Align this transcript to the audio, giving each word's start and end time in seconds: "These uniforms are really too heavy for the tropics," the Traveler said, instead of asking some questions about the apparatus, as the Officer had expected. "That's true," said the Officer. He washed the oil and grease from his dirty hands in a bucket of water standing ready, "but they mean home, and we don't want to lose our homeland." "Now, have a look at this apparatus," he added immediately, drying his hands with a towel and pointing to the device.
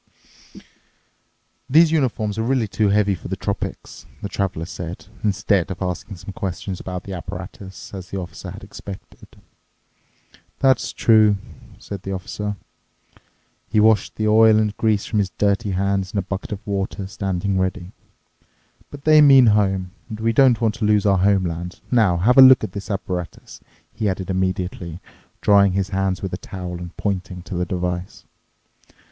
"These 1.69 1.91
uniforms 1.91 2.39
are 2.39 2.41
really 2.41 2.67
too 2.67 2.89
heavy 2.89 3.13
for 3.13 3.27
the 3.27 3.35
tropics," 3.35 4.07
the 4.23 4.29
Traveler 4.29 4.65
said, 4.65 5.05
instead 5.23 5.69
of 5.69 5.79
asking 5.79 6.15
some 6.15 6.33
questions 6.33 6.79
about 6.79 7.03
the 7.03 7.13
apparatus, 7.13 7.93
as 7.93 8.09
the 8.09 8.17
Officer 8.17 8.49
had 8.49 8.63
expected. 8.63 9.27
"That's 10.57 10.91
true," 10.91 11.37
said 11.77 12.01
the 12.01 12.13
Officer. 12.13 12.55
He 13.69 13.79
washed 13.79 14.15
the 14.15 14.27
oil 14.27 14.57
and 14.57 14.75
grease 14.75 15.05
from 15.05 15.19
his 15.19 15.29
dirty 15.37 15.69
hands 15.69 16.13
in 16.13 16.17
a 16.17 16.23
bucket 16.23 16.51
of 16.51 16.65
water 16.65 17.05
standing 17.05 17.59
ready, 17.59 17.91
"but 18.89 19.03
they 19.03 19.21
mean 19.21 19.45
home, 19.53 19.91
and 20.09 20.19
we 20.19 20.33
don't 20.33 20.59
want 20.59 20.73
to 20.79 20.85
lose 20.85 21.05
our 21.05 21.19
homeland." 21.19 21.79
"Now, 21.91 22.17
have 22.17 22.39
a 22.39 22.41
look 22.41 22.63
at 22.63 22.71
this 22.71 22.89
apparatus," 22.89 23.61
he 23.93 24.09
added 24.09 24.31
immediately, 24.31 24.99
drying 25.41 25.73
his 25.73 25.89
hands 25.89 26.23
with 26.23 26.33
a 26.33 26.37
towel 26.37 26.79
and 26.79 26.97
pointing 26.97 27.43
to 27.43 27.53
the 27.53 27.65
device. 27.67 28.25